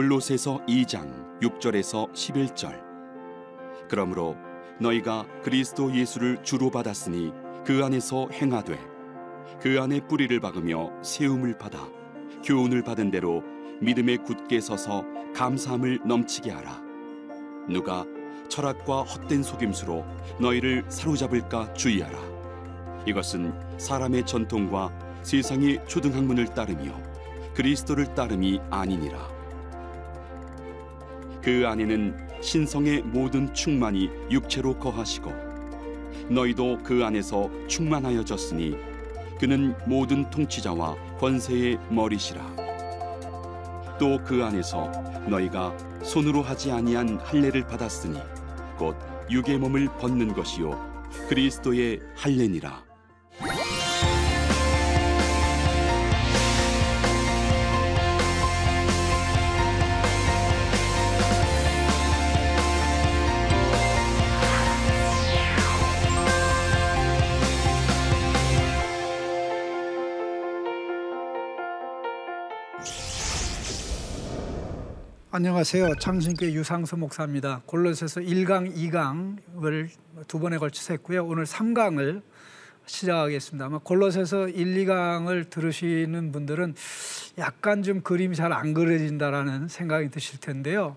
[0.00, 2.80] 골로새서 2장 6절에서 11절.
[3.86, 4.34] 그러므로
[4.80, 7.34] 너희가 그리스도 예수를 주로 받았으니
[7.66, 8.78] 그 안에서 행하되
[9.60, 11.86] 그 안에 뿌리를 박으며 세움을 받아
[12.42, 13.42] 교훈을 받은 대로
[13.82, 15.04] 믿음에 굳게 서서
[15.34, 16.82] 감사함을 넘치게 하라.
[17.68, 18.06] 누가
[18.48, 20.02] 철학과 헛된 속임수로
[20.40, 22.18] 너희를 사로잡을까 주의하라.
[23.06, 24.90] 이것은 사람의 전통과
[25.24, 26.98] 세상의 초등학문을 따르며
[27.52, 29.39] 그리스도를 따름이 아니니라
[31.42, 35.32] 그 안에는 신성의 모든 충만이 육체로 거하시고
[36.28, 38.76] 너희도 그 안에서 충만하여졌으니
[39.38, 42.70] 그는 모든 통치자와 권세의 머리시라.
[43.98, 44.90] 또 그 안에서
[45.28, 48.18] 너희가 손으로 하지 아니한 할례를 받았으니
[48.78, 48.96] 곧
[49.30, 50.70] 육의 몸을 벗는 것이요
[51.28, 52.89] 그리스도의 할례니라
[75.32, 75.94] 안녕하세요.
[76.00, 77.62] 참신교회 유상수 목사입니다.
[77.66, 79.88] 골로새서 1강, 2강을
[80.26, 81.24] 두 번에 걸쳐서 했고요.
[81.24, 82.22] 오늘 3강을
[82.86, 83.66] 시작하겠습니다.
[83.66, 86.74] 아마 골로새서 1, 2강을 들으시는 분들은
[87.38, 90.96] 약간 좀 그림이 잘 안 그려진다라는 생각이 드실 텐데요.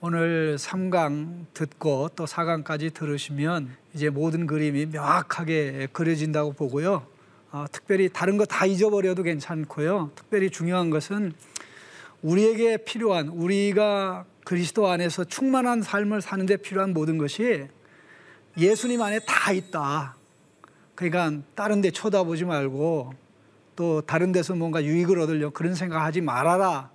[0.00, 7.06] 오늘 3강 듣고 또 4강까지 들으시면 이제 모든 그림이 명확하게 그려진다고 보고요.
[7.50, 10.12] 어, 특별히 다른 거 다 잊어버려도 괜찮고요.
[10.14, 11.32] 특별히 중요한 것은
[12.24, 17.66] 우리에게 필요한 우리가 그리스도 안에서 충만한 삶을 사는데 필요한 모든 것이
[18.56, 20.16] 예수님 안에 다 있다.
[20.94, 23.12] 그러니까 다른 데 쳐다보지 말고
[23.76, 26.90] 또 다른 데서 뭔가 유익을 얻으려 그런 생각하지 말아라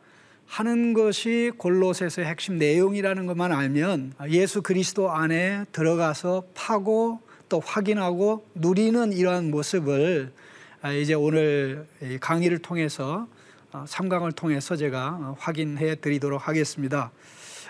[0.47, 7.19] 하는 것이 골로새서의 핵심 내용이라는 것만 알면 예수 그리스도 안에 들어가서 파고
[7.49, 10.31] 또 확인하고 누리는 이러한 모습을
[10.99, 11.85] 이제 오늘
[12.19, 13.27] 강의를 통해서
[13.71, 17.11] 3강을 어, 통해서 제가 어, 확인해 드리도록 하겠습니다.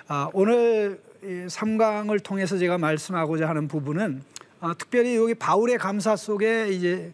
[0.07, 4.23] 아, 오늘 3강을 통해서 제가 말씀하고자 하는 부분은
[4.61, 7.13] 어, 특별히 여기 바울의 감사 속에 이제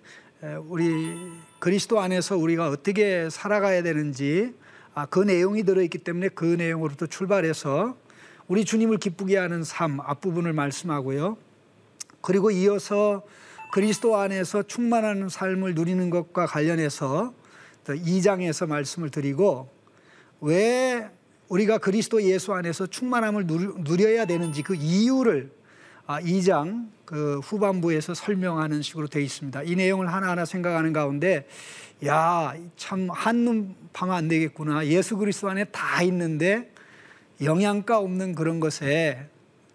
[0.67, 1.15] 우리
[1.59, 4.53] 그리스도 안에서 우리가 어떻게 살아가야 되는지
[4.93, 7.97] 아, 그 내용이 들어있기 때문에 그 내용으로부터 출발해서
[8.47, 11.37] 우리 주님을 기쁘게 하는 삶 앞부분을 말씀하고요.
[12.21, 13.23] 그리고 이어서
[13.71, 17.33] 그리스도 안에서 충만한 삶을 누리는 것과 관련해서
[17.93, 19.69] 2장에서 말씀을 드리고
[20.41, 21.09] 왜
[21.49, 25.51] 우리가 그리스도 예수 안에서 충만함을 누려야 되는지 그 이유를
[26.07, 29.63] 2장 아, 그 후반부에서 설명하는 식으로 되어 있습니다.
[29.63, 31.47] 이 내용을 하나하나 생각하는 가운데
[32.05, 34.85] 야, 참 한눈 파면 안 되겠구나.
[34.87, 36.71] 예수 그리스도 안에 다 있는데
[37.41, 39.27] 영양가 없는 그런 것에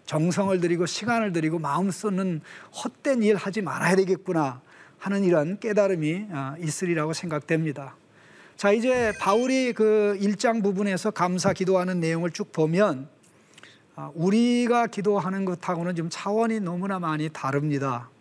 [0.05, 2.41] 정성을 들이고 시간을 들이고 마음 쏟는
[2.83, 4.61] 헛된 일 하지 말아야 되겠구나
[4.97, 7.95] 하는 이런 깨달음이 아, 있으리라고 생각됩니다.
[8.61, 13.09] 자, 이제 바울이 그 1장 부분에서 감사 기도하는 내용을 쭉 보면
[13.95, 18.11] 아, 우리가 기도하는 것하고는 좀 차원이 너무나 많이 다릅니다.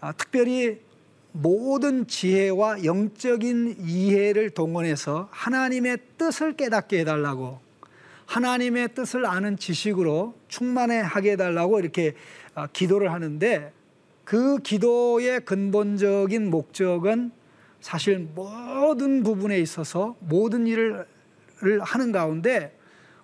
[0.00, 0.78] 아, 특별히
[1.32, 7.58] 모든 지혜와 영적인 이해를 동원해서 하나님의 뜻을 깨닫게 해달라고
[8.26, 12.14] 하나님의 뜻을 아는 지식으로 충만해 하게 해달라고 이렇게
[12.54, 13.72] 아, 기도를 하는데
[14.22, 17.32] 그 기도의 근본적인 목적은
[17.86, 21.06] 사실 모든 부분에 있어서 모든 일을
[21.82, 22.76] 하는 가운데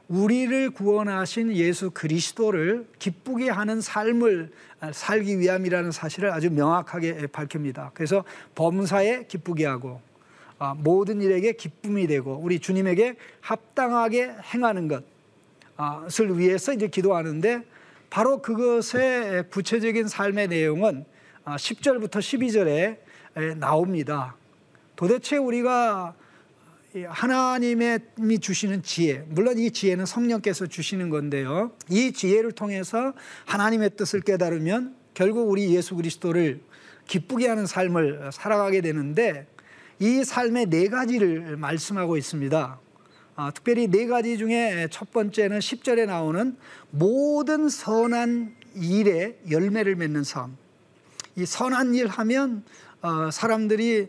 [0.06, 4.52] 우리를 구원하신 예수 그리스도를 기쁘게 하는 삶을
[4.92, 7.90] 살기 위함이라는 사실을 아주 명확하게 밝힙니다.
[7.92, 8.22] 그래서
[8.54, 10.00] 범사에 기쁘게 하고
[10.60, 17.64] 아, 모든 일에게 기쁨이 되고 우리 주님에게 합당하게 행하는 것을 위해서 이제 기도하는데
[18.10, 21.04] 바로 그것의 구체적인 삶의 내용은
[21.46, 24.36] 10절부터 아, 12절에 나옵니다.
[25.02, 26.14] 도대체 우리가
[27.08, 31.72] 하나님이 주시는 지혜, 물론 이 지혜는 성령께서 주시는 건데요.
[31.90, 33.12] 이 지혜를 통해서
[33.46, 36.60] 하나님의 뜻을 깨달으면 결국 우리 예수 그리스도를
[37.08, 39.48] 기쁘게 하는 삶을 살아가게 되는데
[39.98, 42.78] 이 삶의 네 가지를 말씀하고 있습니다.
[43.34, 46.56] 아, 특별히 네 가지 중에 첫 번째는 10절에 나오는
[46.90, 50.56] 모든 선한 일에 열매를 맺는 삶.
[51.34, 52.62] 이 선한 일 하면
[53.00, 54.06] 어, 사람들이 어,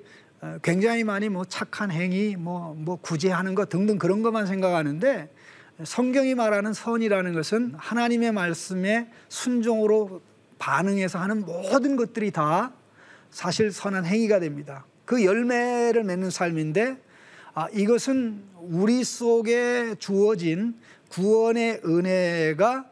[0.62, 5.30] 굉장히 많이 뭐 착한 행위, 뭐, 뭐 구제하는 것 등등 그런 것만 생각하는데
[5.84, 10.22] 성경이 말하는 선이라는 것은 하나님의 말씀에 순종으로
[10.60, 12.74] 반응해서 하는 모든 것들이 다
[13.32, 14.86] 사실 선한 행위가 됩니다.
[15.06, 16.98] 그 열매를 맺는 삶인데
[17.54, 20.76] 아, 이것은 우리 속에 주어진
[21.10, 22.86] 구원의 은혜가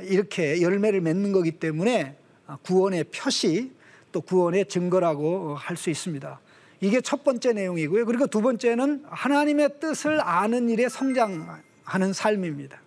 [0.00, 2.16] 이렇게 열매를 맺는 거기 때문에
[2.46, 3.72] 아, 구원의 표시
[4.10, 6.40] 또 구원의 증거라고 할 수 있습니다.
[6.80, 8.06] 이게 첫 번째 내용이고요.
[8.06, 12.80] 그리고 두 번째는 하나님의 뜻을 아는 일에 성장하는 삶입니다.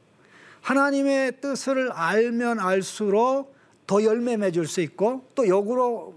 [0.62, 3.56] 하나님의 뜻을 알면 알수록
[3.88, 6.16] 더 열매 맺을 수 있고 또 역으로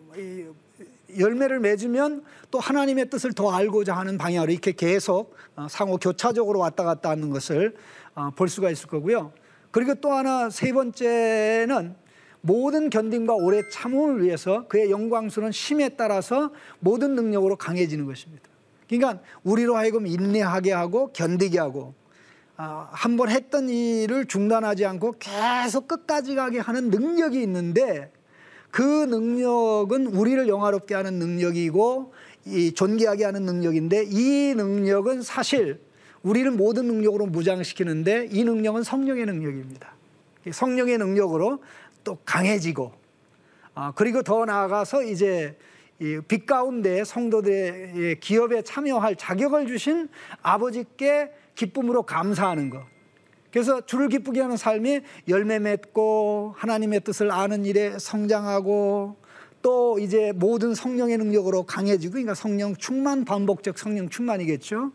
[1.19, 6.85] 열매를 맺으면 또 하나님의 뜻을 더 알고자 하는 방향으로 이렇게 계속 어, 상호 교차적으로 왔다
[6.85, 7.75] 갔다 하는 것을
[8.15, 9.33] 어, 볼 수가 있을 거고요.
[9.71, 11.97] 그리고 또 하나 세 번째는
[12.47, 18.45] 모든 견딤과 오래 참음을 위해서 그의 영광스러운 힘에 따라서 모든 능력으로 강해지는 것입니다.
[18.87, 21.95] 그러니까 우리로 하여금 인내하게 하고 견디게 하고
[22.59, 28.13] 아, 한 번 했던 일을 중단하지 않고 계속 끝까지 가게 하는 능력이 있는데
[28.71, 32.13] 그 능력은 우리를 영화롭게 하는 능력이고
[32.47, 35.81] 이 존귀하게 하는 능력인데 이 능력은 사실
[36.23, 39.95] 우리를 모든 능력으로 무장시키는데 이 능력은 성령의 능력입니다.
[40.53, 41.61] 성령의 능력으로
[42.05, 42.93] 또 강해지고
[43.75, 45.57] 아, 그리고 더 나아가서 이제
[46.29, 50.09] 빛 가운데 성도들의 기업에 참여할 자격을 주신
[50.43, 52.85] 아버지께 기쁨으로 감사하는 것.
[53.53, 59.17] 그래서 주를 기쁘게 하는 삶이 열매 맺고 하나님의 뜻을 아는 일에 성장하고
[59.63, 64.93] 또 이제 모든 성령의 능력으로 강해지고 그러니까 성령 충만 반복적 성령 충만이겠죠.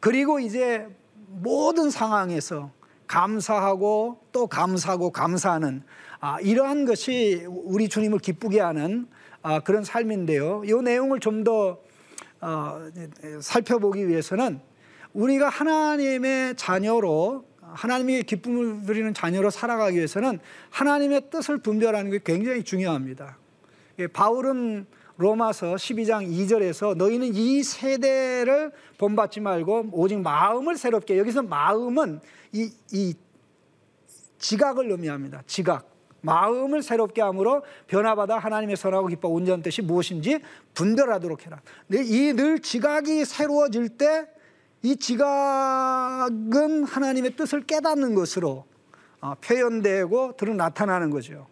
[0.00, 0.86] 그리고 이제
[1.28, 2.72] 모든 상황에서
[3.06, 5.82] 감사하고 또 감사하고 감사하는
[6.24, 9.08] 아, 이러한 것이 우리 주님을 기쁘게 하는
[9.42, 10.62] 아, 그런 삶인데요.
[10.64, 11.80] 이 내용을 좀더
[12.40, 12.90] 어,
[13.40, 14.60] 살펴보기 위해서는
[15.14, 20.38] 우리가 하나님의 자녀로 하나님의 기쁨을 드리는 자녀로 살아가기 위해서는
[20.70, 23.36] 하나님의 뜻을 분별하는 게 굉장히 중요합니다.
[23.98, 24.86] 예, 바울은
[25.16, 32.20] 로마서 12장 2절에서 너희는 이 세대를 본받지 말고 오직 마음을 새롭게 여기서 마음은
[32.52, 33.14] 이, 이
[34.38, 35.42] 지각을 의미합니다.
[35.48, 35.91] 지각.
[36.22, 40.40] 마음을 새롭게 함으로 변화받아 하나님의 선하고 기뻐 온전한 뜻이 무엇인지
[40.74, 41.60] 분별하도록 해라.
[41.92, 44.26] 이 늘 지각이 새로워질 때
[44.84, 48.64] 이 지각은 하나님의 뜻을 깨닫는 것으로
[49.20, 51.46] 어, 표현되고 드러 나타나는 거죠.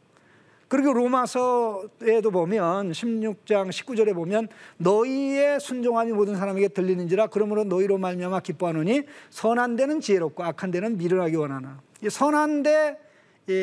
[0.67, 9.03] 그리고 로마서에도 보면 16장 19절에 보면 너희의 순종함이 모든 사람에게 들리는지라 그러므로 너희로 말미암아 기뻐하노니
[9.31, 12.99] 선한 데는 지혜롭고 악한 데는 미련하기 원하나 선한 데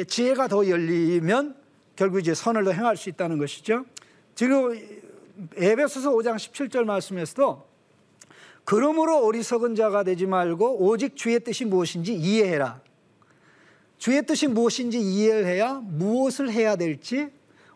[0.08, 1.56] 지혜가 더 열리면
[1.96, 3.86] 결국 이제 선을 더 행할 수 있다는 것이죠.
[4.36, 4.80] 지금
[5.56, 7.68] 에베소서 5장 17절 말씀에서도
[8.64, 12.82] 그러므로 어리석은 자가 되지 말고 오직 주의 뜻이 무엇인지 이해해라.
[13.98, 17.30] 주의 뜻이 무엇인지 이해를 해야 무엇을 해야 될지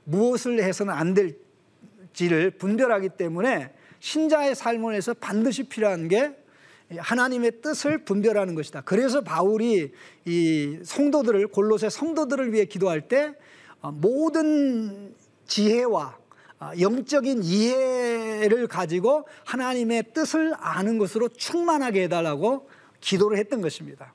[0.04, 6.36] 무엇을 해서는 안 될지를 분별하기 때문에 신자의 삶을 해서 반드시 필요한 게
[6.98, 8.82] 하나님의 뜻을 분별하는 것이다.
[8.82, 9.92] 그래서 바울이
[10.26, 13.34] 이 성도들을 골로새 성도들을 위해 기도할 때
[13.82, 15.14] 어, 모든
[15.46, 16.18] 지혜와
[16.60, 22.70] 어, 영적인 이해를 가지고 하나님의 뜻을 아는 것으로 충만하게 해달라고
[23.00, 24.14] 기도를 했던 것입니다.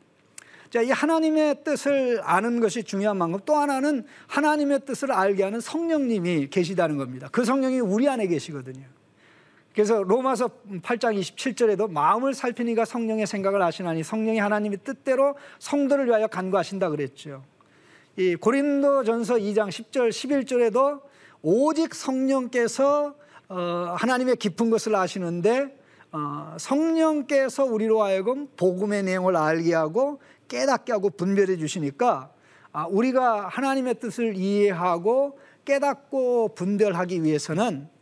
[0.71, 6.49] 자, 이 하나님의 뜻을 아는 것이 중요한 만큼 또 하나는 하나님의 뜻을 알게 하는 성령님이
[6.49, 7.29] 계시다는 겁니다.
[7.33, 8.96] 그 성령이 우리 안에 계시거든요.
[9.77, 10.49] 그래서 로마서
[10.81, 17.45] 8장 27절에도 마음을 살피니가 성령의 생각을 아시나니 성령이 하나님의 뜻대로 성도를 위하여 간구하신다 그랬죠.
[18.17, 21.03] 이 고린도전서 2장 10절 11절에도
[21.43, 23.17] 오직 성령께서
[23.51, 25.79] 어, 하나님의 깊은 것을 아시는데
[26.11, 32.31] 어, 성령께서 우리로 하여금 복음의 내용을 알게 하고 깨닫게 하고 분별해 주시니까
[32.73, 37.95] 아, 우리가 하나님의 뜻을 이해하고 깨닫고 분별하기 위해서는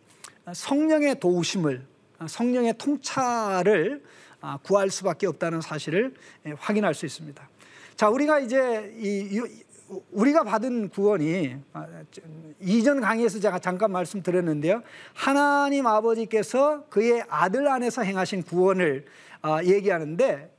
[0.52, 1.86] 성령의 도우심을
[2.26, 4.02] 성령의 통찰을
[4.40, 6.14] 아, 구할 수밖에 없다는 사실을
[6.46, 7.48] 예, 확인할 수 있습니다.
[7.96, 9.40] 자, 우리가 이제 이,
[10.10, 11.86] 우리가 받은 구원이 아,
[12.60, 14.82] 이전 강의에서 제가 잠깐 말씀드렸는데요.
[15.14, 19.06] 하나님 아버지께서 그의 아들 안에서 행하신 구원을
[19.64, 20.50] 얘기하는데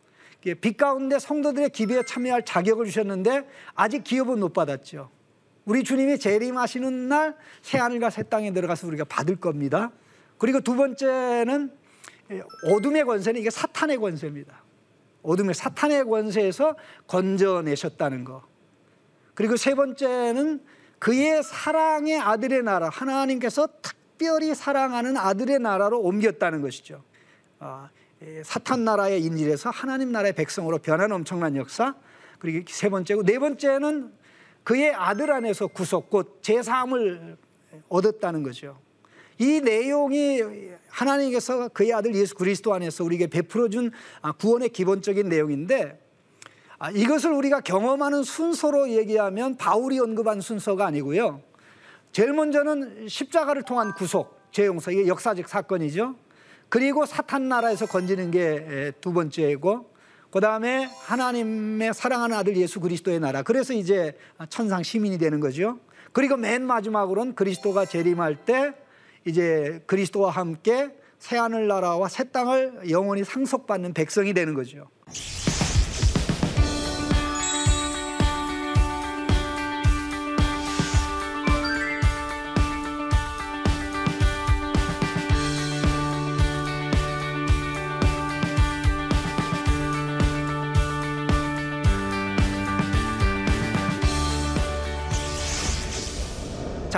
[0.62, 5.10] 빛 가운데 성도들의 기도에 참여할 자격을 주셨는데 아직 기업은 못 받았죠.
[5.66, 9.92] 우리 주님이 재림하시는 날 새하늘과 새 땅에 들어가서 우리가 받을 겁니다.
[10.38, 11.72] 그리고 두 번째는
[12.72, 14.64] 어둠의 권세는 이게 사탄의 권세입니다.
[15.24, 16.76] 어둠의 사탄의 권세에서
[17.08, 18.44] 건져내셨다는 거.
[19.34, 20.62] 그리고 세 번째는
[21.00, 27.04] 그의 사랑의 아들의 나라, 하나님께서 특별히 사랑하는 아들의 나라로 옮겼다는 것이죠.
[27.60, 27.90] 아,
[28.44, 31.96] 사탄 나라의 인질에서 하나님 나라의 백성으로 변한 엄청난 역사.
[32.40, 34.12] 그리고 세 번째고 네 번째는
[34.66, 37.38] 그의 아들 안에서 구속 곧 제사함을
[37.88, 38.78] 얻었다는 거죠.
[39.38, 40.42] 이 내용이
[40.90, 43.92] 하나님께서 그의 아들 예수 그리스도 안에서 우리에게 베풀어 준
[44.22, 46.00] 아, 구원의 기본적인 내용인데
[46.80, 51.42] 아, 이것을 우리가 경험하는 순서로 얘기하면 바울이 언급한 순서가 아니고요.
[52.12, 56.16] 제일 먼저는 십자가를 통한 구속, 재용서 이게 역사적 사건이죠.
[56.70, 59.94] 그리고 사탄 나라에서 건지는 게 두 번째고
[60.36, 63.42] 그 다음에 하나님의 사랑하는 아들 예수 그리스도의 나라.
[63.42, 64.18] 그래서 이제
[64.50, 65.80] 천상 시민이 되는 거죠.
[66.12, 68.74] 그리고 맨 마지막으로는 그리스도가 재림할 때
[69.24, 70.90] 이제 그리스도와 함께
[71.20, 74.90] 새하늘 나라와 새 땅을 영원히 상속받는 백성이 되는 거죠.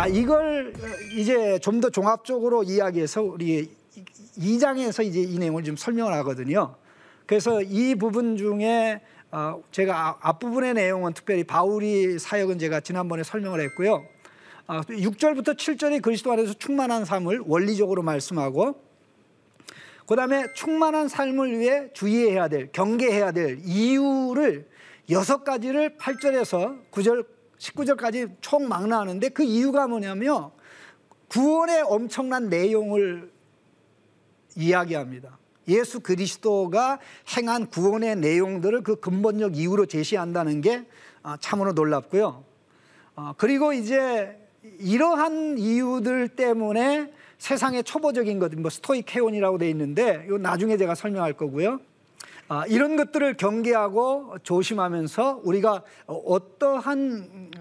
[0.07, 0.73] 자, 이걸
[1.17, 3.69] 이제 좀 더 종합적으로 이야기해서 우리
[4.37, 6.75] 2장에서 이제 이 내용을 좀 설명을 하거든요.
[7.25, 13.59] 그래서 이 부분 중에 어, 제가 아, 앞부분의 내용은 특별히 바울이 사역은 제가 지난번에 설명을
[13.59, 14.05] 했고요.
[14.67, 18.81] 6절부터 어, 7절이 그리스도 안에서 충만한 삶을 원리적으로 말씀하고
[20.07, 24.69] 그 다음에 충만한 삶을 위해 주의해야 될, 경계해야 될 이유를
[25.09, 30.51] 여섯 가지를 8절에서 9절 19절까지 총 망라하는데 그 이유가 뭐냐면
[31.29, 33.31] 구원의 엄청난 내용을
[34.55, 35.37] 이야기합니다.
[35.67, 36.99] 예수 그리스도가
[37.35, 40.85] 행한 구원의 내용들을 그 근본적 이유로 제시한다는 게
[41.23, 42.43] 아, 참으로 놀랍고요.
[43.15, 44.37] 아, 그리고 이제
[44.79, 51.79] 이러한 이유들 때문에 세상의 초보적인 것, 뭐 스토이케온이라고 돼 있는데 이 나중에 제가 설명할 거고요.
[52.49, 57.51] 아, 이런 것들을 경계하고 조심하면서 우리가 어떠한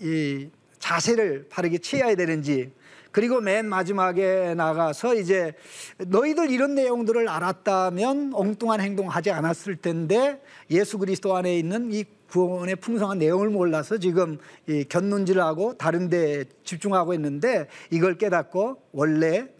[0.00, 2.72] 이 자세를 바르게 취해야 되는지
[3.10, 5.54] 그리고 맨 마지막에 나가서 이제
[5.96, 13.18] 너희들 이런 내용들을 알았다면 엉뚱한 행동하지 않았을 텐데 예수 그리스도 안에 있는 이 구원의 풍성한
[13.18, 19.57] 내용을 몰라서 지금 이 견눈질하고 다른 데 집중하고 있는데 이걸 깨닫고 원래 아,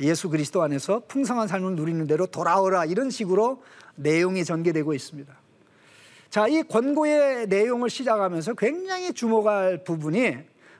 [0.00, 3.62] 예수 그리스도 안에서 풍성한 삶을 누리는 대로 돌아오라 이런 식으로
[3.94, 5.32] 내용이 전개되고 있습니다.
[6.30, 10.36] 자, 이 권고의 내용을 시작하면서 굉장히 주목할 부분이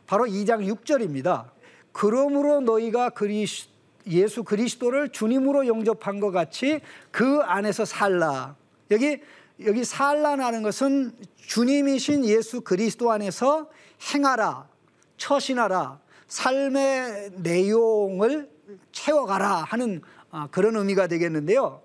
[0.06, 1.50] 바로 2장 6절입니다.
[1.92, 3.68] 그러므로 너희가 그리스,
[4.06, 8.56] 예수 그리스도를 주님으로 영접한 것 같이 그 안에서 살라.
[8.90, 9.20] 여기
[9.64, 13.68] 여기 살라라는 것은 주님이신 예수 그리스도 안에서
[14.14, 14.68] 행하라,
[15.16, 18.48] 처신하라, 삶의 내용을
[18.92, 21.80] 채워가라 하는 아, 그런 의미가 되겠는데요.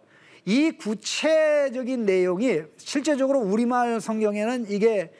[0.45, 5.11] 이 구체적인 내용이 실제적으로 우리말 성경에는 이게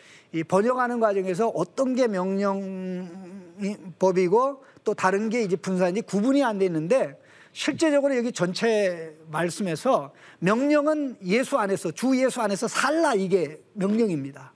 [0.48, 7.18] 번역하는 과정에서 어떤 게 명령법이고 또 다른 게 이제 분사인지 구분이 안 돼 있는데
[7.54, 14.52] 실제적으로 여기 전체 말씀에서 명령은 예수 안에서 주 예수 안에서 살라 이게 명령입니다.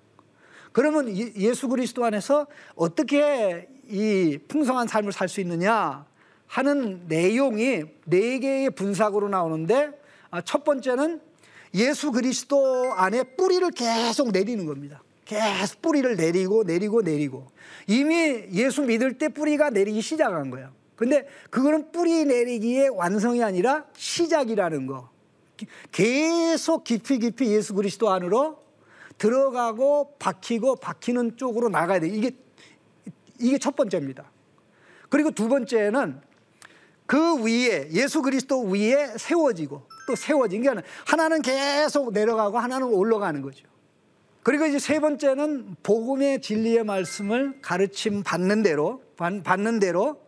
[0.74, 6.06] 그러면 예수 그리스도 안에서 어떻게 이 풍성한 삶을 살 수 있느냐
[6.48, 9.92] 하는 내용이 네 개의 분사구로 나오는데
[10.32, 11.22] 아, 첫 번째는
[11.74, 15.04] 예수 그리스도 안에 뿌리를 계속 내리는 겁니다.
[15.26, 17.48] 계속 뿌리를 내리고 내리고 내리고
[17.86, 20.72] 이미 예수 믿을 때 뿌리가 내리기 시작한 거예요.
[20.96, 25.10] 근데 그거는 뿌리 내리기의 완성이 아니라 시작이라는 거.
[25.92, 28.64] 계속 깊이 깊이 예수 그리스도 안으로
[29.18, 32.08] 들어가고 박히고 박히는 쪽으로 나가야 돼.
[32.08, 32.32] 이게
[33.40, 34.32] 이게 첫 번째입니다.
[35.10, 36.22] 그리고 두 번째는
[37.08, 40.70] 그 위에 예수 그리스도 위에 세워지고 또 세워진 게
[41.06, 43.66] 하나는 계속 내려가고 하나는 올라가는 거죠.
[44.44, 50.22] 그리고 이제 세 번째는 복음의 진리의 말씀을 가르침 받는 대로 받는 대로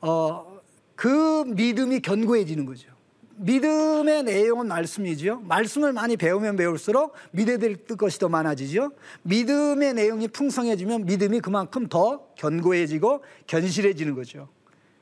[0.00, 0.60] 어,
[0.96, 2.88] 그 믿음이 견고해지는 거죠.
[3.36, 5.40] 믿음의 내용은 말씀이죠.
[5.44, 8.92] 말씀을 많이 배우면 배울수록 믿어야 될 것이 더 많아지죠.
[9.22, 14.48] 믿음의 내용이 풍성해지면 믿음이 그만큼 더 견고해지고 견실해지는 거죠.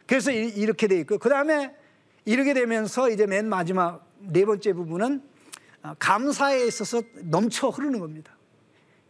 [0.08, 1.74] 그래서 이렇게 돼 있고 그 다음에
[2.24, 5.22] 이렇게 되면서 이제 맨 마지막 네 번째 부분은
[5.82, 8.36] 아, 감사에 있어서 넘쳐 흐르는 겁니다.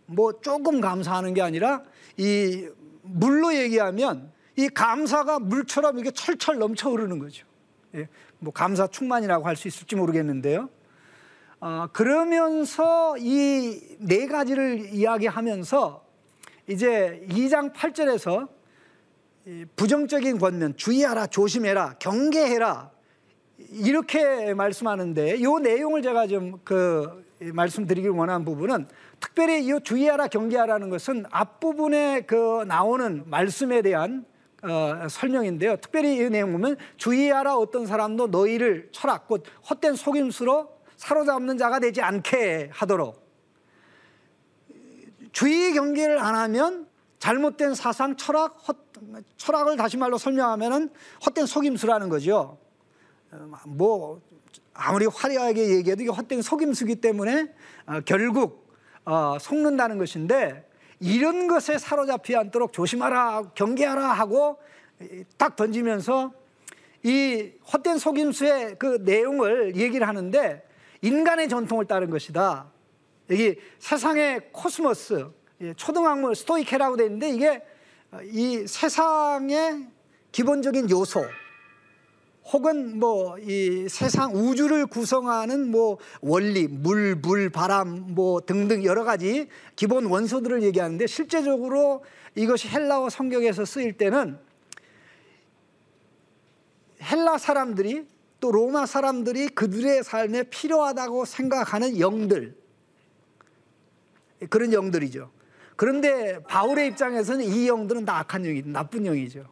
[0.06, 1.82] 뭐 조금 감사하는 게 아니라
[2.16, 2.68] 이
[3.02, 7.46] 물로 얘기하면 이 감사가 물처럼 이게 철철 넘쳐 흐르는 거죠.
[7.94, 10.68] 예, 뭐 감사 충만이라고 할 수 있을지 모르겠는데요.
[11.60, 16.04] 아, 그러면서 이 네 가지를 이야기하면서
[16.68, 18.48] 이제 2장 8절에서
[19.76, 22.90] 부정적인 권면 주의하라 조심해라 경계해라
[23.70, 28.88] 이렇게 말씀하는데 이 내용을 제가 좀 그 말씀드리길 원하는 부분은
[29.20, 34.24] 특별히 이 주의하라 경계하라는 것은 앞부분에 그 나오는 말씀에 대한
[34.62, 35.76] 어, 설명인데요.
[35.76, 42.02] 특별히 이 내용 보면 주의하라 어떤 사람도 너희를 철학 곧 헛된 속임수로 사로잡는 자가 되지
[42.02, 43.24] 않게 하도록
[45.30, 46.88] 주의 경계를 안 하면
[47.20, 48.87] 잘못된 사상 철학 헛,
[49.36, 50.90] 철학을 다시 말로 설명하면은
[51.24, 52.58] 헛된 속임수라는 거죠.
[53.30, 54.20] 어, 뭐
[54.74, 57.52] 아무리 화려하게 얘기해도 이게 헛된 속임수기 때문에
[57.86, 58.72] 어, 결국
[59.04, 60.68] 어, 속는다는 것인데
[61.00, 64.58] 이런 것에 사로잡히 않도록 조심하라, 경계하라 하고
[65.36, 66.32] 딱 던지면서
[67.04, 70.66] 이 헛된 속임수의 그 내용을 얘기를 하는데
[71.02, 72.66] 인간의 전통을 따른 것이다.
[73.30, 75.28] 여기 세상의 코스모스,
[75.76, 77.62] 초등학문 스토이케이아라고 되어 있는데 이게
[78.24, 79.86] 이 세상의
[80.32, 81.24] 기본적인 요소,
[82.50, 89.48] 혹은 뭐 이 세상 우주를 구성하는 뭐 원리, 물, 불, 바람 뭐 등등 여러 가지
[89.76, 94.38] 기본 원소들을 얘기하는데 실제적으로 이것이 헬라어 성경에서 쓰일 때는
[97.02, 98.06] 헬라 사람들이
[98.40, 102.56] 또 로마 사람들이 그들의 삶에 필요하다고 생각하는 영들
[104.48, 105.30] 그런 영들이죠.
[105.78, 109.46] 그런데 바울의 입장에서는 이 영들은 다 악한 영이 나쁜 영이죠.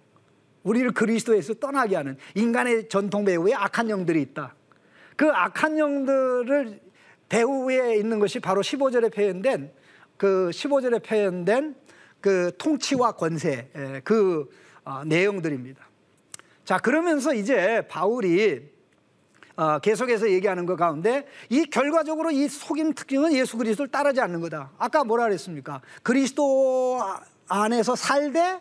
[0.65, 4.57] 우리를 그리스도에서 떠나게 하는 인간의 전통 배후에 악한 영들이 있다.
[5.15, 6.81] 그 악한 영들을
[7.29, 9.71] 배후에 있는 것이 바로 15절에 표현된
[10.17, 11.77] 그 15절에 표현된
[12.21, 13.71] 그 통치와 권세
[14.03, 14.51] 그
[14.85, 15.89] 어, 내용들입니다.
[16.65, 18.69] 자 그러면서 이제 바울이
[19.57, 24.71] 어, 계속해서 얘기하는 것 가운데 이 결과적으로 이 속임 특징은 예수 그리스도를 따르지 않는 거다.
[24.79, 25.81] 아까 뭐라 그랬습니까?
[26.03, 27.01] 그리스도
[27.49, 28.61] 안에서 살되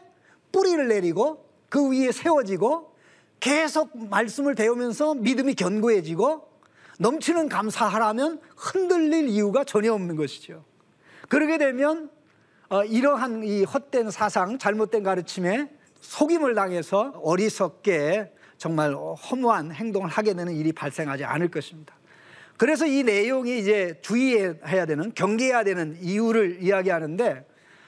[0.51, 2.95] 뿌리를 내리고 그 위에 세워지고
[3.41, 6.47] 계속 말씀을 배우면서 믿음이 견고해지고
[6.99, 10.63] 넘치는 감사하라면 흔들릴 이유가 전혀 없는 것이죠.
[11.27, 12.09] 그러게 되면
[12.69, 20.53] 어, 이러한 이 헛된 사상, 잘못된 가르침에 속임을 당해서 어리석게 정말 허무한 행동을 하게 되는
[20.53, 21.95] 일이 발생하지 않을 것입니다.
[22.57, 27.45] 그래서 이 내용이 이제 주의해야 되는, 경계해야 되는 이유를 이야기하는데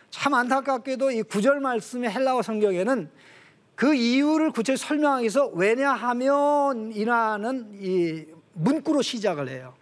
[0.09, 3.09] 참 안타깝게도 이 구절 말씀의 헬라어 성경에는
[3.75, 9.73] 그 이유를 구체적으로 설명하기 위해서 왜냐하면이라는 이 문구로 시작을 해요.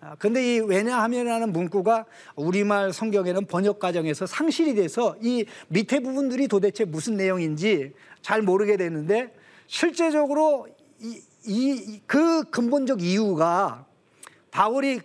[0.00, 6.84] 아, 근데 이 왜냐하면이라는 문구가 우리말 성경에는 번역 과정에서 상실이 돼서 이 밑에 부분들이 도대체
[6.84, 9.32] 무슨 내용인지 잘 모르게 되는데
[9.66, 10.68] 실제적으로
[11.00, 13.86] 이, 이, 그 근본적 이유가
[14.50, 15.00] 바울이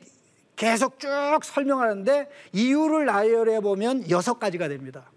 [0.56, 1.10] 계속 쭉
[1.43, 5.12] 설명하는데 이유를 나열해 보면 여섯 가지가 됩니다.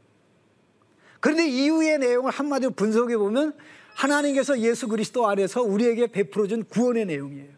[1.21, 3.55] 그런데 이후의 내용을 한마디로 분석해 보면
[3.95, 7.55] 하나님께서 예수 그리스도 안에서 우리에게 베풀어 준 구원의 내용이에요.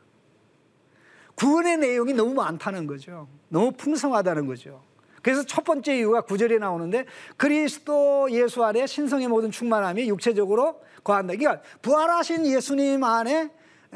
[1.34, 3.28] 구원의 내용이 너무 많다는 거죠.
[3.48, 4.82] 너무 풍성하다는 거죠.
[5.22, 7.04] 그래서 첫 번째 이유가 구절에 나오는데
[7.36, 11.34] 그리스도 예수 안에 신성의 모든 충만함이 육체적으로 거한다.
[11.36, 13.50] 그러니까 부활하신 예수님 안에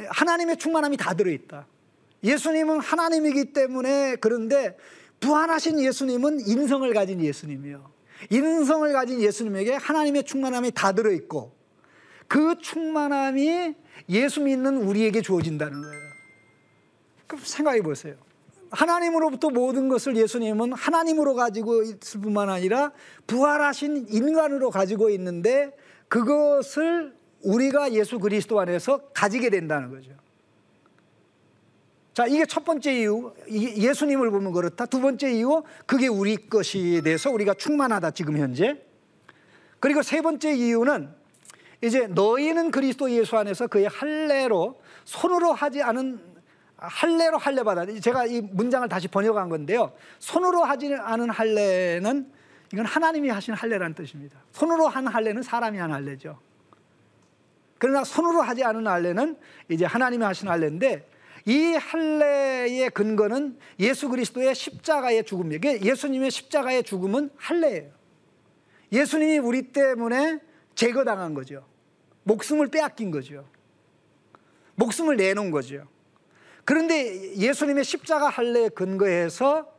[0.08, 1.66] 하나님의 충만함이 다 들어있다.
[2.22, 4.76] 예수님은 하나님이기 때문에 그런데
[5.18, 7.90] 부활하신 예수님은 인성을 가진 예수님이요.
[8.30, 11.52] 인성을 가진 예수님에게 하나님의 충만함이 다 들어있고
[12.28, 13.74] 그 충만함이
[14.08, 16.10] 예수 믿는 우리에게 주어진다는 거예요.
[17.26, 18.14] 그럼 생각해 보세요.
[18.70, 22.92] 하나님으로부터 모든 것을 예수님은 하나님으로 가지고 있을 뿐만 아니라
[23.26, 25.72] 부활하신 인간으로 가지고 있는데
[26.10, 30.10] 그것을 우리가 예수 그리스도 안에서 가지게 된다는 거죠.
[32.12, 33.32] 자, 이게 첫 번째 이유.
[33.48, 34.86] 예수님을 보면 그렇다.
[34.86, 38.82] 두 번째 이유, 그게 우리 것이 돼서 우리가 충만하다, 지금 현재.
[39.78, 41.14] 그리고 세 번째 이유는
[41.82, 46.20] 이제 너희는 그리스도 예수 안에서 그의 할례로 손으로 하지 않은
[46.76, 47.86] 할례로 할례 받아.
[47.86, 49.92] 제가 이 문장을 다시 번역한 건데요.
[50.18, 52.32] 손으로 하지 않은 할례는
[52.72, 54.38] 이건 하나님이 하신 할례라는 뜻입니다.
[54.52, 56.38] 손으로 한 할례는 사람이 한 할례죠.
[57.78, 59.36] 그러나 손으로 하지 않은 할례는
[59.68, 61.08] 이제 하나님이 하신 할례인데
[61.46, 65.60] 이 할례의 근거는 예수 그리스도의 십자가의 죽음이에요.
[65.82, 67.90] 예수님의 십자가의 죽음은 할례예요.
[68.92, 70.40] 예수님이 우리 때문에
[70.74, 71.66] 제거당한 거죠.
[72.24, 73.48] 목숨을 빼앗긴 거죠.
[74.74, 75.86] 목숨을 내놓은 거죠.
[76.64, 79.72] 그런데 예수님의 십자가 할례에 근거해서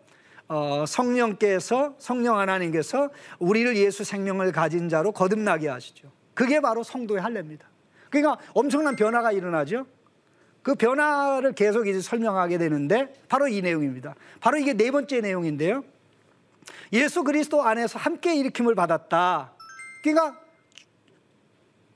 [0.53, 3.09] 어, 성령께서 성령 하나님께서
[3.39, 6.11] 우리를 예수 생명을 가진 자로 거듭나게 하시죠.
[6.33, 7.65] 그게 바로 성도의 할례입니다.
[8.09, 9.87] 그러니까 엄청난 변화가 일어나죠.
[10.61, 14.13] 그 변화를 계속 이제 설명하게 되는데 바로 이 내용입니다.
[14.41, 15.85] 바로 이게 네 번째 내용인데요.
[16.91, 19.53] 예수 그리스도 안에서 함께 일으킴을 받았다.
[20.03, 20.37] 그러니까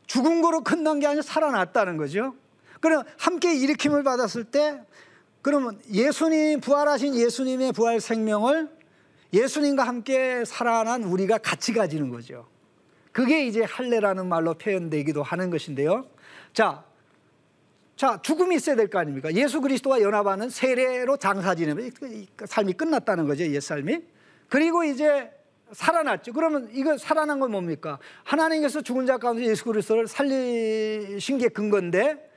[0.08, 2.34] 죽은 거로 끝난 게 아니라 살아났다는 거죠.
[2.80, 4.80] 그럼 함께 일으킴을 받았을 때
[5.46, 8.68] 그러면 예수님 부활하신 예수님의 부활 생명을
[9.32, 12.48] 예수님과 함께 살아난 우리가 같이 가지는 거죠.
[13.12, 16.08] 그게 이제 할례라는 말로 표현되기도 하는 것인데요.
[16.52, 16.84] 자,
[17.96, 19.32] 자 죽음이 있어야 될 거 아닙니까?
[19.36, 21.92] 예수 그리스도와 연합하는 세례로 장사 지내면
[22.44, 23.46] 삶이 끝났다는 거죠.
[23.46, 24.00] 옛 삶이.
[24.50, 25.30] 그리고 이제
[25.72, 26.34] 살아났죠.
[26.34, 28.00] 그러면 이거 살아난 건 뭡니까?
[28.24, 32.32] 하나님께서 죽은 자 가운데 예수 그리스도를 살리신 게 근건데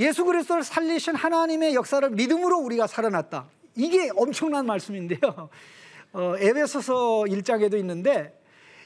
[0.00, 3.48] 예수 그리스도를 살리신 하나님의 역사를 믿음으로 우리가 살아났다.
[3.76, 5.20] 이게 엄청난 말씀인데요.
[6.12, 8.36] 어, 에베소서 1장에도 있는데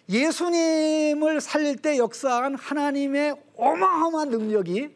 [0.08, 4.94] 예수님을 살릴 때 역사한 하나님의 어마어마한 능력이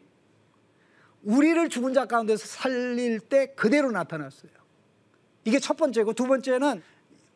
[1.23, 4.51] 우리를 죽은 자 가운데서 살릴 때 그대로 나타났어요.
[5.45, 6.83] 이게 첫 번째고 두 번째는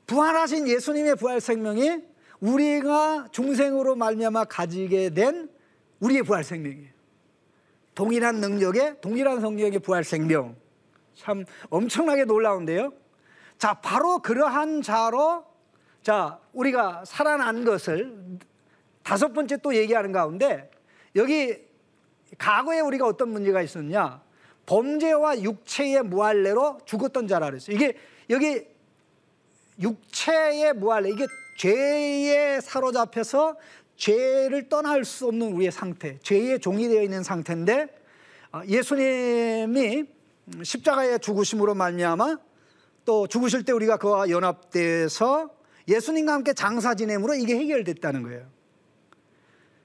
[0.07, 2.01] 부활하신 예수님의 부활 생명이
[2.41, 5.49] 우리가 중생으로 말미암아 가지게 된
[6.01, 6.92] 우리의 부활 생명이에요.
[7.95, 10.55] 동일한 능력의 동일한 성경의 부활 생명.
[11.15, 12.91] 참 엄청나게 놀라운데요.
[13.57, 15.45] 자, 바로 그러한 자로
[16.01, 18.39] 자, 우리가 살아난 것을
[19.03, 20.69] 다섯 번째 또 얘기하는 가운데
[21.15, 21.55] 여기
[22.37, 24.21] 과거에 우리가 어떤 문제가 있었냐?
[24.65, 27.75] 범죄와 육체의 무할례로 죽었던 자라 그랬어요.
[27.75, 27.97] 이게
[28.29, 28.65] 여기
[29.79, 31.25] 육체의 무할례 이게
[31.57, 33.55] 죄에 사로잡혀서
[33.95, 37.87] 죄를 떠날 수 없는 우리의 상태, 죄의 종이 되어 있는 상태인데
[38.51, 40.05] 어, 예수님이
[40.61, 42.37] 십자가의 죽으심으로 말미암아
[43.05, 45.49] 또 죽으실 때 우리가 그와 연합돼서
[45.87, 48.45] 예수님과 함께 장사 지냄으로 이게 해결됐다는 거예요.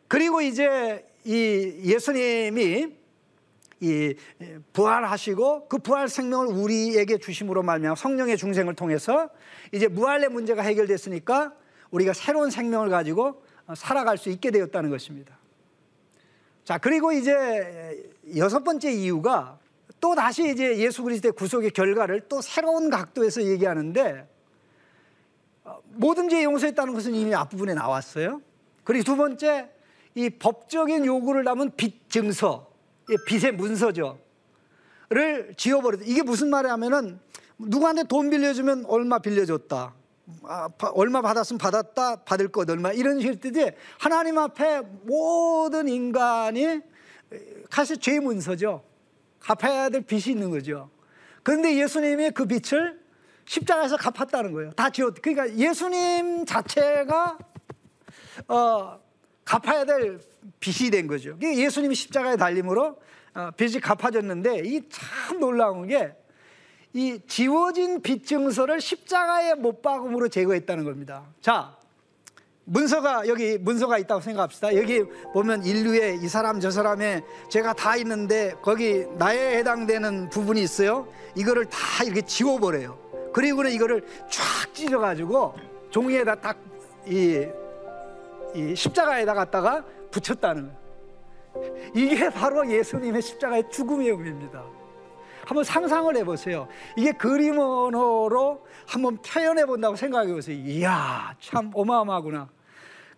[0.07, 2.97] 그리고 이제 이 예수님이
[3.81, 4.15] 이
[4.73, 9.29] 부활하시고 그 부활 생명을 우리에게 주심으로 말미암아 성령의 중생을 통해서
[9.73, 11.53] 이제 무할의 문제가 해결됐으니까
[11.91, 13.43] 우리가 새로운 생명을 가지고
[13.75, 15.39] 살아갈 수 있게 되었다는 것입니다.
[16.65, 19.59] 자, 그리고 이제 여섯 번째 이유가
[20.01, 24.29] 또 다시 이제 예수 그리스도의 구속의 결과를 또 새로운 각도에서 얘기하는데
[25.95, 28.41] 모든 죄 용서했다는 것은 이미 앞부분에 나왔어요.
[28.85, 29.71] 그리고 두 번째
[30.15, 32.71] 이 법적인 요구를 담은 빚 증서,
[33.27, 34.19] 빚의 문서죠.
[35.11, 36.05] 를 지워버렸다.
[36.07, 37.19] 이게 무슨 말이냐면은
[37.59, 39.95] 누구한테 돈 빌려주면 얼마 빌려줬다.
[40.43, 42.17] 아, 얼마 받았으면 받았다.
[42.25, 42.93] 받을 것 얼마.
[42.93, 46.81] 이런 식의 뜻이 하나님 앞에 모든 인간이
[47.71, 48.85] 사실 죄 문서죠.
[49.41, 50.91] 갚아야 될 빚이 있는 거죠.
[51.43, 53.01] 그런데 예수님이 그 빚을
[53.47, 54.73] 십자가에서 갚았다는 거예요.
[54.73, 55.15] 다 지웠.
[55.23, 57.39] 그러니까 예수님 자체가
[58.49, 59.01] 어,
[59.45, 60.21] 갚아야 될
[60.61, 61.39] 빚이 된 거죠.
[61.41, 63.01] 예수님이 십자가에 달림으로
[63.35, 66.15] 어, 빚이 갚아졌는데 이 참 놀라운 게
[66.99, 71.23] 이 지워진 빚 증서를 십자가에 못 박음으로 제거했다는 겁니다.
[71.41, 71.77] 자,
[72.65, 74.75] 문서가 여기 문서가 있다고 생각합시다.
[74.75, 81.07] 여기 보면 인류의 이 사람 저 사람의 제가 다 있는데 거기 나에 해당되는 부분이 있어요.
[81.37, 83.31] 이거를 다 이렇게 지워버려요.
[83.33, 85.55] 그리고는 이거를 쫙 찢어가지고
[85.91, 87.47] 종이에다 딱이
[88.57, 90.73] 이 십자가에다 갖다가 붙였다는.
[91.95, 94.78] 이게 바로 예수님의 십자가의 죽음의 의미입니다.
[95.49, 96.69] 한번 상상을 해보세요.
[96.95, 100.55] 이게 그림 언어로 한번 표현해 본다고 생각해 보세요.
[100.59, 102.51] 이야, 참 어마어마하구나.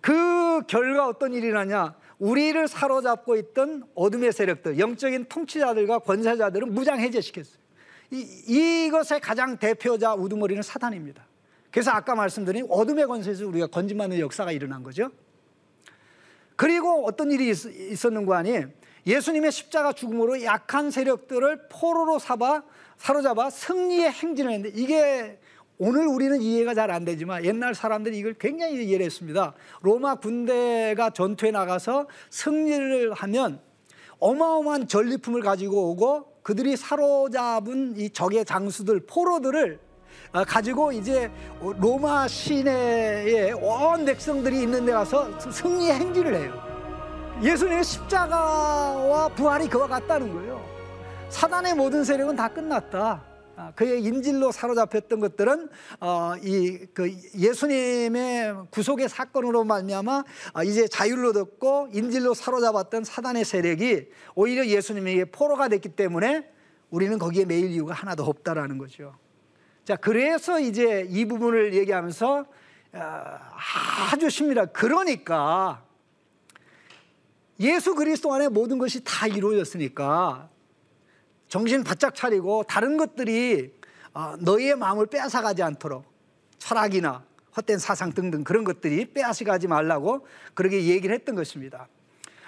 [0.00, 1.96] 그 결과 어떤 일이 나냐?
[2.20, 7.58] 우리를 사로잡고 있던 어둠의 세력들, 영적인 통치자들과 권세자들은 무장해제시켰어요.
[8.12, 11.26] 이, 이것의 가장 대표자 우두머리는 사단입니다.
[11.72, 15.10] 그래서 아까 말씀드린 어둠의 권세에서 우리가 건진받는 역사가 일어난 거죠.
[16.54, 18.66] 그리고 어떤 일이 있, 었는거 아니?
[19.06, 22.62] 예수님의 십자가 죽음으로 약한 세력들을 포로로 사바,
[22.98, 25.38] 사로잡아 승리의 행진을 했는데 이게
[25.78, 29.54] 오늘 우리는 이해가 잘 안 되지만 옛날 사람들이 이걸 굉장히 이해를 했습니다.
[29.80, 33.60] 로마 군대가 전투에 나가서 승리를 하면
[34.18, 39.78] 어마어마한 전리품을 가지고 오고 그들이 사로잡은 이 적의 장수들 포로들을
[40.32, 46.69] 어, 가지고 이제 로마 시내에 온 백성들이 있는 데 가서 승리 행진을 해요.
[47.42, 50.62] 예수님의 십자가와 부활이 그와 같다는 거예요.
[51.30, 53.24] 사단의 모든 세력은 다 끝났다.
[53.56, 55.68] 아, 그의 인질로 사로잡혔던 것들은
[56.00, 64.66] 어, 이그 예수님의 구속의 사건으로 말미암아 아, 이제 자율로 듣고 인질로 사로잡았던 사단의 세력이 오히려
[64.66, 66.50] 예수님에게 포로가 됐기 때문에
[66.90, 69.14] 우리는 거기에 매일 이유가 하나도 없다라는 거죠.
[69.84, 72.44] 자, 그래서 이제 이 부분을 얘기하면서
[72.92, 73.38] 아,
[74.12, 74.66] 아주 심밀하.
[74.66, 75.82] 그러니까
[77.60, 80.48] 예수 그리스도 안에 모든 것이 다 이루어졌으니까
[81.48, 83.72] 정신 바짝 차리고 다른 것들이
[84.14, 86.04] 어, 너희의 마음을 빼앗아가지 않도록
[86.58, 87.24] 철학이나
[87.56, 91.88] 헛된 사상 등등 그런 것들이 빼앗아가지 말라고 그렇게 얘기를 했던 것입니다.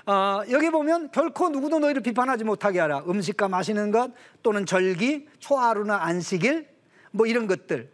[0.06, 3.00] 어, 여기 보면 결코 누구도 너희를 비판하지 못하게 하라.
[3.00, 6.68] 음식과 마시는 것 또는 절기, 초하루나 안식일
[7.10, 7.90] 뭐 이런 것들.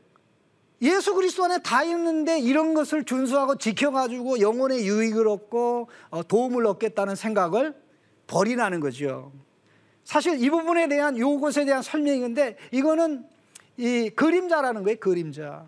[0.81, 7.17] 예수 그리스도 안에 다 있는데 이런 것을 준수하고 지켜가지고 영혼의 유익을 얻고 어, 도움을 얻겠다는
[7.17, 7.75] 생각을
[8.27, 9.33] 버리라는 거죠.
[10.05, 13.27] 사실 이 부분에 대한 요것에 대한 설명인데 이거는
[13.77, 14.99] 이 그림자라는 거예요.
[14.99, 15.67] 그림자.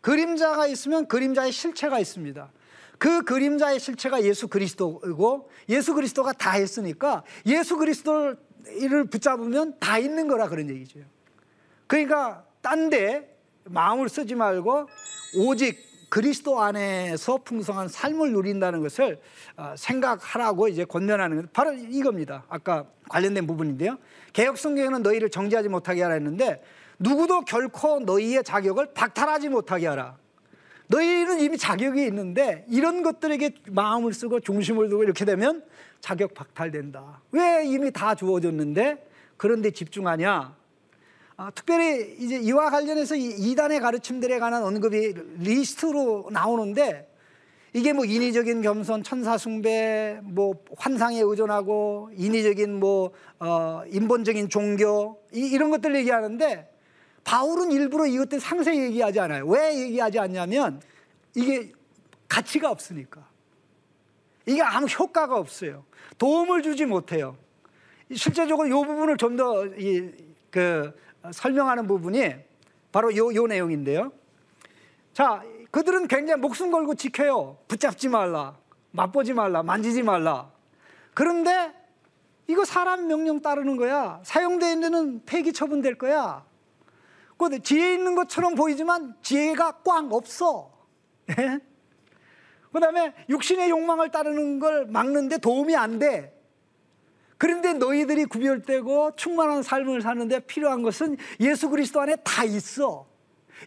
[0.00, 2.52] 그림자가 있으면 그림자의 실체가 있습니다.
[2.98, 8.36] 그 그림자의 실체가 예수 그리스도이고 예수 그리스도가 다 했으니까 예수 그리스도를
[9.10, 11.00] 붙잡으면 다 있는 거라 그런 얘기죠.
[11.86, 13.33] 그러니까 딴데
[13.64, 14.88] 마음을 쓰지 말고
[15.36, 19.18] 오직 그리스도 안에서 풍성한 삶을 누린다는 것을
[19.56, 22.44] 어, 생각하라고 이제 권면하는 것 바로 이겁니다.
[22.48, 23.98] 아까 관련된 부분인데요.
[24.32, 26.62] 개혁 성경에는 너희를 정지하지 못하게 하라 했는데
[26.98, 30.16] 누구도 결코 너희의 자격을 박탈하지 못하게 하라.
[30.86, 35.64] 너희는 이미 자격이 있는데 이런 것들에게 마음을 쓰고 중심을 두고 이렇게 되면
[36.00, 37.22] 자격 박탈된다.
[37.32, 40.54] 왜 이미 다 주어졌는데 그런데 집중하냐?
[41.36, 47.10] 아, 특별히 이제 이와 관련해서 이단의 가르침들에 관한 언급이 리스트로 나오는데
[47.72, 55.40] 이게 뭐 인위적인 겸손, 천사 숭배, 뭐 환상에 의존하고 인위적인 뭐 어, 인본적인 종교 이,
[55.40, 56.70] 이런 것들 얘기하는데
[57.24, 59.44] 바울은 일부러 이것들 상세히 얘기하지 않아요.
[59.46, 60.80] 왜 얘기하지 않냐면
[61.34, 61.72] 이게
[62.28, 63.26] 가치가 없으니까.
[64.46, 65.84] 이게 아무 효과가 없어요.
[66.18, 67.36] 도움을 주지 못해요.
[68.14, 69.64] 실제적으로 이 부분을 좀 더
[70.54, 70.94] 그
[71.32, 72.34] 설명하는 부분이
[72.92, 74.12] 바로 요, 요 내용인데요.
[75.12, 77.58] 자, 그들은 굉장히 목숨 걸고 지켜요.
[77.68, 78.56] 붙잡지 말라.
[78.90, 79.62] 맛보지 말라.
[79.62, 80.50] 만지지 말라.
[81.14, 81.72] 그런데
[82.46, 84.20] 이거 사람 명령 따르는 거야.
[84.24, 86.44] 사용되어 있는 폐기 처분될 거야.
[87.36, 90.70] 그 지혜 있는 것처럼 보이지만 지혜가 꽝 없어.
[91.38, 91.58] 예?
[92.72, 96.33] 그 다음에 육신의 욕망을 따르는 걸 막는데 도움이 안 돼.
[97.38, 103.06] 그런데 너희들이 구별되고 충만한 삶을 사는데 필요한 것은 예수 그리스도 안에 다 있어.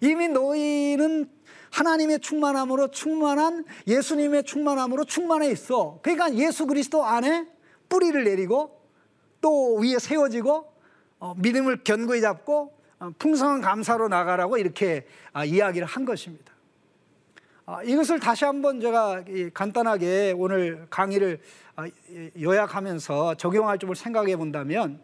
[0.01, 1.30] 이미 너희는
[1.71, 5.99] 하나님의 충만함으로 충만한 예수님의 충만함으로 충만해 있어.
[6.01, 7.47] 그러니까 예수 그리스도 안에
[7.89, 8.82] 뿌리를 내리고
[9.41, 10.73] 또 위에 세워지고
[11.19, 16.53] 어, 믿음을 견고히 잡고 어, 풍성한 감사로 나가라고 이렇게 아, 이야기를 한 것입니다.
[17.69, 21.41] 아, 이것을 다시 한번 제가 간단하게 오늘 강의를
[21.75, 21.86] 아,
[22.39, 25.01] 요약하면서 적용할 점을 생각해 본다면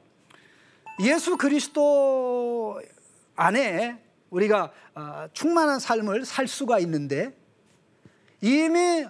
[1.02, 2.82] 예수 그리스도
[3.36, 4.71] 안에 우리가
[5.34, 7.36] 충만한 삶을 살 수가 있는데
[8.39, 9.06] 이미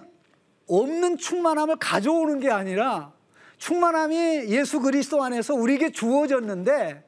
[0.66, 3.12] 없는 충만함을 가져오는 게 아니라
[3.58, 7.04] 충만함이 예수 그리스도 안에서 우리에게 주어졌는데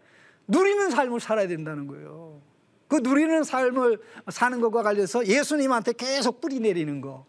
[0.46, 2.40] 누리는 삶을 살아야 된다는 거예요.
[2.88, 7.26] 그 누리는 삶을 사는 것과 관련해서 예수님한테 계속 뿌리 내리는 거.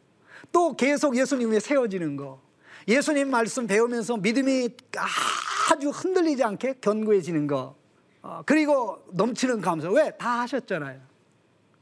[0.51, 2.41] 또 계속 예수님 위에 세워지는 거.
[2.87, 4.69] 예수님 말씀 배우면서 믿음이
[5.71, 7.75] 아주 흔들리지 않게 견고해지는 거.
[8.21, 9.89] 어, 그리고 넘치는 감사.
[9.89, 10.11] 왜?
[10.17, 11.01] 다 하셨잖아요.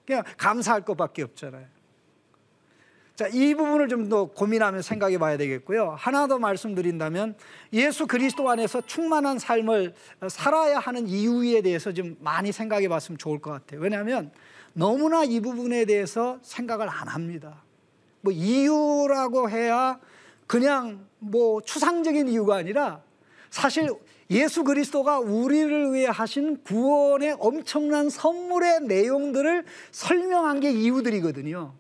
[0.06, 1.75] 그냥 감사할 것밖에 없잖아요.
[3.16, 5.96] 자, 이 부분을 좀 더 고민하며 생각해 봐야 되겠고요.
[5.98, 7.36] 하나 더 말씀드린다면
[7.74, 9.94] 예수 그리스도 안에서 충만한 삶을
[10.30, 13.80] 살아야 하는 이유에 대해서 좀 많이 생각해 봤으면 좋을 것 같아요.
[13.80, 14.32] 왜냐하면
[14.74, 17.64] 너무나 이 부분에 대해서 생각을 안 합니다.
[18.22, 20.00] 뭐 이유라고 해야
[20.46, 23.02] 그냥 뭐 추상적인 이유가 아니라
[23.50, 23.90] 사실
[24.30, 31.74] 예수 그리스도가 우리를 위해 하신 구원의 엄청난 선물의 내용들을 설명한 게 이유들이거든요.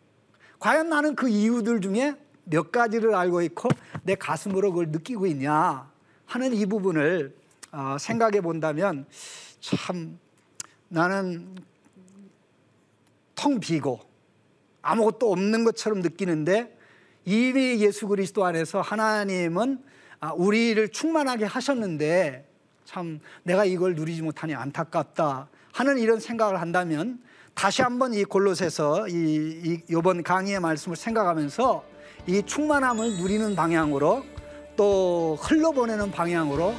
[0.65, 3.69] 과연 나는 그 이유들 중에 몇 가지를 알고 있고
[4.01, 5.87] 내 가슴으로 그걸 느끼고 있냐
[6.25, 7.35] 하는 이 부분을
[7.71, 9.05] 어, 생각해 본다면
[9.59, 10.17] 참
[10.87, 11.55] 나는
[13.35, 13.99] 텅 비고
[14.81, 16.75] 아무것도 없는 것처럼 느끼는데
[17.25, 19.83] 이미 예수 그리스도 안에서 하나님은
[20.19, 22.49] 아, 우리를 충만하게 하셨는데
[22.85, 27.21] 참 내가 이걸 누리지 못하니 안타깝다 하는 이런 생각을 한다면
[27.55, 29.13] 다시 한번 이 골로새서 이,
[29.63, 31.83] 이 이번 강의의 말씀을 생각하면서
[32.27, 34.23] 이 충만함을 누리는 방향으로
[34.75, 36.75] 또 흘러보내는 방향으로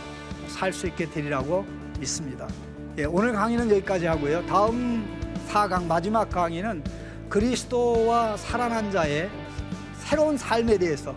[0.48, 1.64] 살 수 있게 되리라고
[1.98, 2.46] 믿습니다.
[2.98, 4.44] 예, 오늘 강의는 여기까지 하고요.
[4.46, 5.04] 다음
[5.48, 6.84] 4강 마지막 강의는
[7.28, 9.28] 그리스도와 살아난 자의
[9.98, 11.14] 새로운 삶에 대해서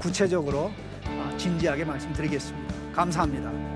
[0.00, 0.72] 구체적으로
[1.04, 2.74] 아, 진지하게 말씀드리겠습니다.
[2.92, 3.75] 감사합니다.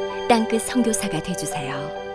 [0.31, 2.10] 땅끝 선교사가 되주세요.